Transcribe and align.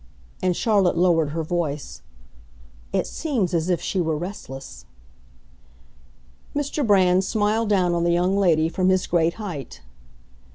And 0.41 0.55
Charlotte 0.57 0.97
lowered 0.97 1.29
her 1.29 1.43
voice. 1.43 2.01
"It 2.91 3.05
seems 3.05 3.53
as 3.53 3.69
if 3.69 3.79
she 3.79 4.01
were 4.01 4.17
restless." 4.17 4.87
Mr. 6.55 6.81
Brand 6.83 7.23
smiled 7.23 7.69
down 7.69 7.93
on 7.93 8.03
the 8.03 8.09
young 8.11 8.35
lady 8.35 8.67
from 8.67 8.89
his 8.89 9.05
great 9.05 9.35
height. 9.35 9.83